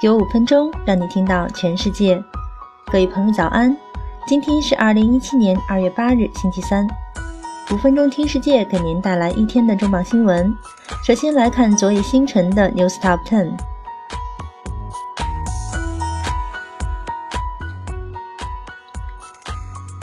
[0.00, 2.16] 有五分钟让你听到全世界。
[2.86, 3.76] 各位朋友早安，
[4.26, 6.88] 今天是二零一七年二月八日星期三。
[7.70, 10.50] 五分钟听世界给您带来一天的重磅新闻。
[11.04, 13.52] 首先来看昨夜星辰的 News Top Ten。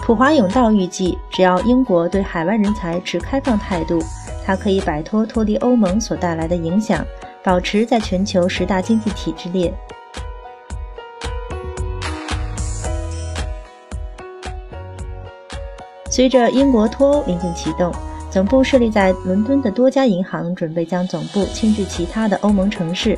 [0.05, 3.99] 普华永道预计，只要英国对海外人才持开放态度，
[4.45, 7.03] 它可以摆脱脱离欧盟所带来的影响。
[7.43, 9.73] 保持在全球十大经济体之列。
[16.17, 17.93] 随着英国脱欧临近启动，
[18.31, 23.15] 总部设立在伦敦的多家银行准备将总部迁至其他的欧盟城市。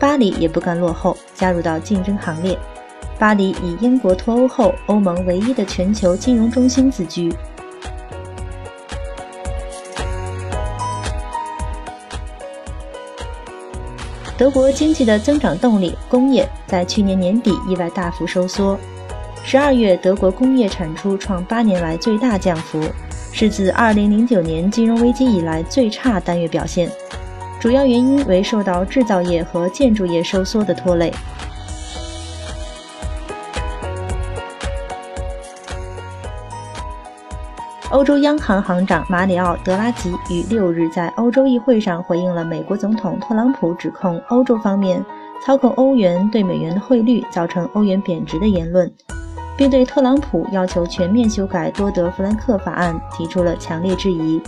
[0.00, 2.58] 巴黎也不甘落后，加入到竞争行列。
[3.16, 7.32] 巴黎以英国脱欧后欧盟唯一的全球金融中心自居。
[14.36, 18.76] 德国经济的增长动力，工业在去年年底意外大幅收缩。
[19.44, 22.80] 十二月，德国工业产出创八年来最大降幅，
[23.32, 26.88] 是自二零零九年金融危机以来最差单月表现。
[27.60, 31.12] 主要原因为受到制造业和建筑业收缩的拖累。
[37.90, 45.04] 欧洲央行行长马里奥·德拉吉于六日在欧洲议会上回应了美国总统特朗普指控欧洲方面
[45.44, 48.90] 操控欧元对美元的汇率，造成欧元贬值的言论，
[49.62, 54.42] 并对特朗普要求全面修改多德弗兰克法案提出了强烈质疑。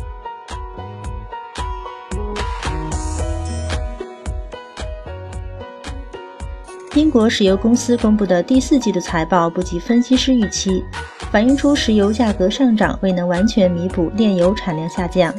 [6.97, 10.83] 英国石油公司公布的第四季度财报不及分析师预期。
[11.31, 15.33] 反映出石油价格上涨未能完全弥补炼油产量下降。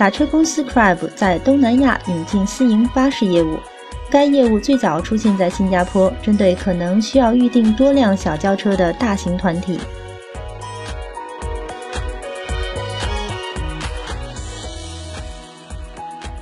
[0.00, 3.58] 打车公司 Crab 在东南亚引进私营巴士业务，
[4.08, 9.78] 该业务最早出现在新加坡，针对可能需要预订多辆小轿车的大型团体。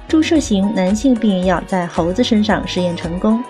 [0.07, 3.43] 注射型男性避孕药在猴子身上实验成功，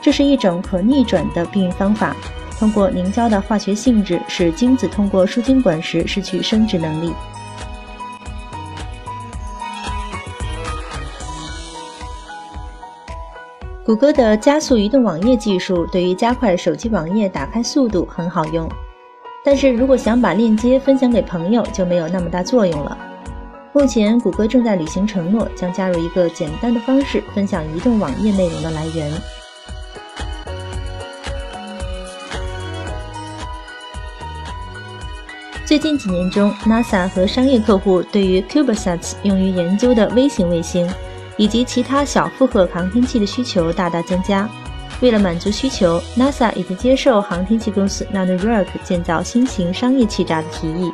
[0.00, 2.14] 这是一种可逆转的避孕方法，
[2.60, 7.12] 通过凝胶的化学性质使精子通过输精管时失去生殖能力。
[13.88, 18.68] 谷歌的加速移动网页技术对于加快手机网页打开速度很好用，
[19.42, 22.98] 但是如果想把链接分享给朋友，就没有那么大作用了。
[23.72, 29.10] 目前，谷歌正在履行承诺，将加入一个简单的方式分享移动网页内容的来源。
[35.64, 40.86] 最近几年中，NASA 和商业客户对于 CubeSats 用于研究的微型卫星
[41.38, 44.46] 以及其他小负荷航天器的需求大大增加。
[45.00, 50.92] 为了满足需求，NASA 已经接受航天器公司 Nanook 建造新型商业气闸的提议。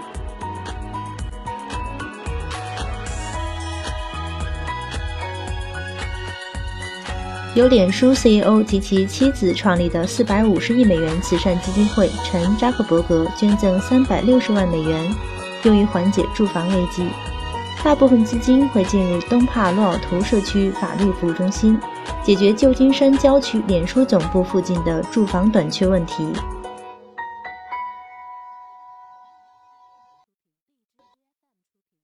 [7.55, 15.15] 由脸书 CEO 及其妻子创立的450亿美元慈善基金会陈扎克伯格捐赠360万美元，
[15.62, 17.06] 用于缓解住房危机。
[17.83, 21.79] 大部分资金会进入东帕洛尔图社区法律服务中心，
[22.23, 26.27] 解决旧金山郊区脸书总部附近的住房短缺问题。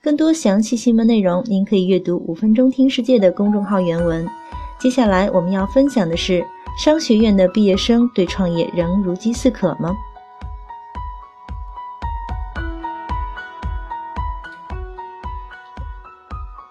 [0.02, 4.26] 更多详细新闻内容，您可以阅读《五分钟听世界》的公众号原文。
[4.78, 6.44] 接下来我们要分享的是：
[6.78, 9.94] 商学院的毕业生对创业仍如饥似渴吗？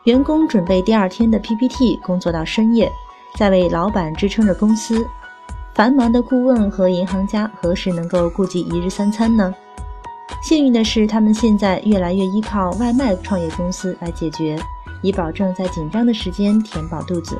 [0.10, 2.92] 员工准备第二天的 PPT，工作到深夜，
[3.38, 5.08] 在为老板支撑着公司。
[5.76, 9.54] 繁忙的顾问和银行家何时能够顾及一日三餐呢？
[10.42, 14.58] 幸运的是，他们现在越来越依靠外卖创业公司来解决，
[15.04, 17.38] 以保证在紧张的时间填饱肚子。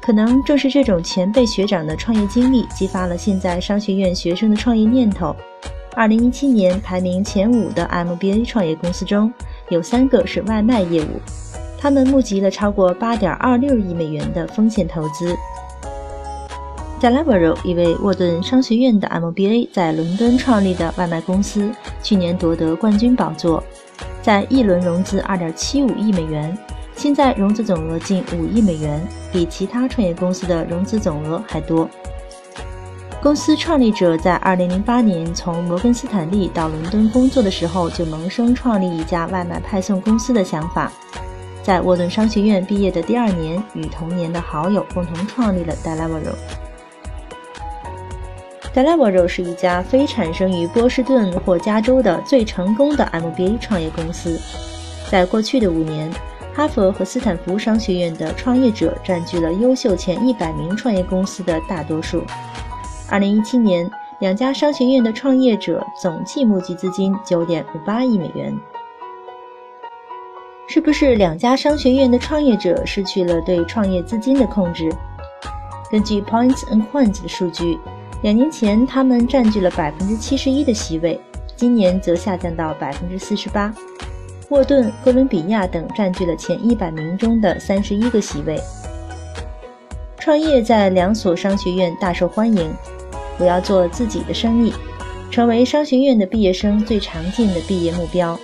[0.00, 5.34] 可能正是这种前辈学长的创业经历，激发了现在商学院学生的创业念头。
[5.96, 9.32] 二零一七年排名前五的 MBA 创业公司中，
[9.70, 11.20] 有三个是外卖业务，
[11.78, 15.34] 他们募集了超过八点二六亿美元的风险投资。
[17.00, 21.70] Deliveroo 一位沃顿商学院的 MBA 在伦敦创立的外卖公司，
[22.02, 23.62] 去年夺得冠军宝座，
[24.20, 26.58] 在一轮融资二点七五亿美元。
[26.96, 29.00] 现在融资总额近五亿美元，
[29.32, 31.88] 比其他创业公司的融资总额还多。
[33.22, 40.90] 公司创立者在2008年从摩根斯坦利到伦敦工作的时候，就萌生创立一家外卖派送公司的想法。
[41.62, 46.34] 在沃顿商学院毕业的第二年，与同年的好友共同创立了 Deliveroo。
[48.74, 54.40] Deliveroo 是一家非产生于波士顿或加州的最成功的 MBA 创业公司。
[55.10, 56.10] 在过去的五年，
[56.54, 62.24] 哈佛和斯坦福商学院的创业者占据了优秀前一百名创业公司的大多数。
[63.10, 63.90] 二零一七年，
[64.20, 68.56] 两家商学院的创业者总计募集资金九点五八亿美元。
[70.68, 74.88] 是不是两家商学院的创业者失去了对创业资金的控制？
[75.90, 77.76] 根据 Points and Quants 的数据，
[78.22, 81.20] 两年前他们占据了百分之七十一的席位，
[81.56, 83.74] 今年则下降到百分之四十八。
[84.50, 88.56] 沃顿、哥伦比亚等占据了前一百名中的三十一个席位。
[90.16, 92.72] 创业在两所商学院大受欢迎。
[93.40, 94.72] 我要做自己的生意，
[95.30, 98.38] 成为商学院的毕业生最常见的毕业目标。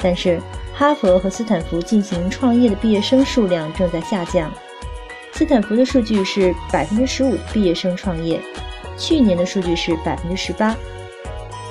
[0.00, 0.40] 但是，
[0.72, 4.50] 哈佛和斯坦福进行创业的毕业生数量正在下降。
[5.32, 8.40] 斯坦福的数据是百分之十五毕业生创业，
[8.96, 10.74] 去年的数据是百分之十八。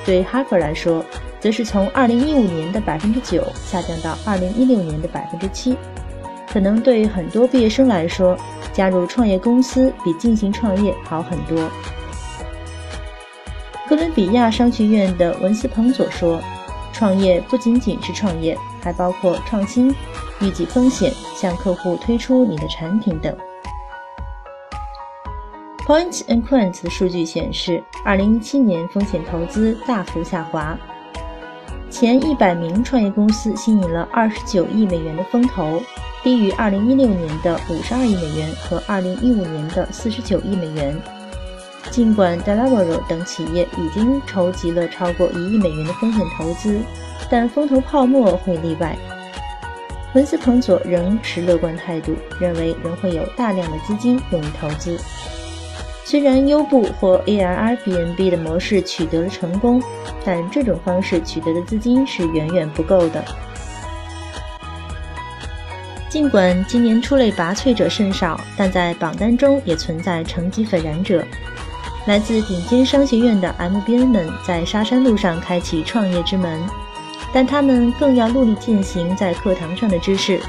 [0.06, 1.04] 对哈佛来说，
[1.40, 5.75] 则是从二零一五年的百分之九下降到二零一六年的百分之七。
[6.52, 8.38] 可能对很多毕业生来说，
[8.74, 11.69] 加入创业公司比进行创业好很多。
[13.88, 16.42] 哥伦比亚商学院的文斯彭佐说
[16.92, 19.95] ：“创业不仅仅是创业，还包括创新、
[20.42, 23.34] 预计风险、向客户推出你的产品等。”
[25.88, 30.78] Points and Quants 的数据显示，2017年风险投资大幅下滑，
[31.90, 35.81] 前100名创业公司吸引了29亿美元的风投，
[36.24, 41.01] 低于2016年的52亿美元和2015年的49亿美元。
[41.89, 46.80] 尽管 Deliveroo 等企业已经筹集了超过一亿美元的风险投资，
[47.30, 48.95] 但风投泡沫会例外。
[50.13, 55.00] 文斯彭佐仍持乐观态度，认为仍会有大量的资金用于投资。
[56.06, 59.81] 虽然优步或 Airbnb 的模式取得了成功，
[60.24, 63.24] 但这种方式取得的资金是远远不够的。
[66.10, 71.24] 尽管今年出类拔萃者甚少，但在榜单中也存在成绩斐然者。
[72.07, 76.63] 来自顶尖商学院的 MBA 们在沙山路上开启创业之门，
[77.33, 80.39] 但他们更要努力践行在课堂上的知识。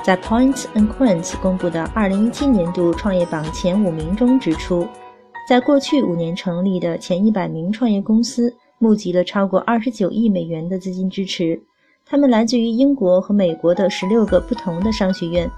[0.00, 4.86] 在 Points and Quants 公布的2017年度创业榜前五名中指出，
[5.48, 11.60] 在过去五年成立的前一百名创业公司募集了超过29亿美元的资金支持，
[12.06, 15.50] 他们来自于英国和美国的16个不同的商学院。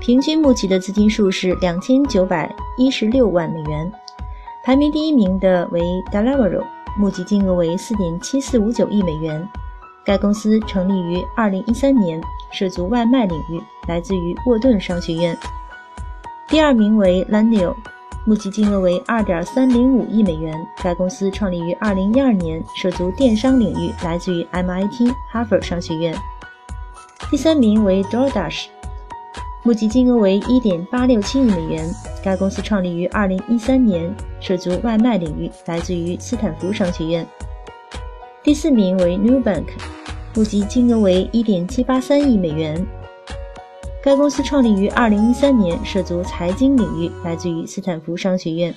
[0.00, 3.92] 平均募集的资金数是两千九百一十六万美元，
[4.64, 6.64] 排名第一名的为 Deliveroo，
[6.96, 9.46] 募集金额为四点七四五九亿美元。
[10.02, 12.18] 该公司成立于二零一三年，
[12.50, 15.36] 涉足外卖领域，来自于沃顿商学院。
[16.48, 17.74] 第二名为 Lanio，
[18.24, 20.66] 募集金额为二点三零五亿美元。
[20.82, 26.16] 该公司创立于二零一二年，涉足电商领域，来自于 MIT 哈佛商学院。
[27.30, 28.68] 第三名为 DoorDash。
[29.62, 31.86] 募集金额为一点八六七亿美元。
[32.22, 37.26] 该公司创立于二零一三年，涉足外卖领域，来自于斯坦福商学院。
[38.42, 39.66] 第四名为 Newbank，
[40.34, 42.86] 募集金额为一点七八三亿美元。
[44.02, 48.74] 该公司创立于二零一三年，涉足财经领域，来自于斯坦福商学院。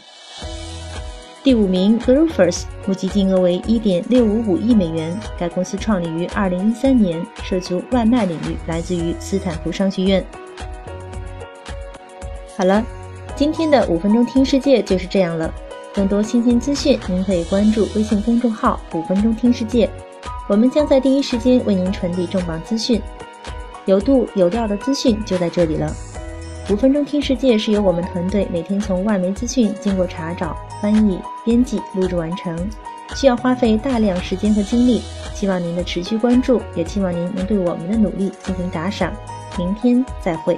[1.44, 5.18] 第五名 Grofers，募集金额为一点六五五亿美元。
[5.40, 10.26] 该公司创立于二零一三年，涉足外卖领域，来自于斯坦福商学院。
[12.56, 12.86] 好了，
[13.36, 15.52] 今天的五分钟听世界就是这样了。
[15.92, 19.90] 更多新鲜资讯，您可以关注微信公众号“五分钟听世界”，
[20.48, 23.02] 我们将在第一时间为您传递重磅资讯，
[23.86, 25.92] 有度有料的资讯就在这里了。
[26.70, 32.56] 五分钟听世界是由我们团队每天从外媒资讯经过查找、翻译、编辑、录制完成，
[33.16, 35.02] 需要花费大量时间和精力。
[35.34, 39.12] 希望您的持续关注，也期望您能对我们的努力进行打赏。
[39.58, 40.56] 明天再会。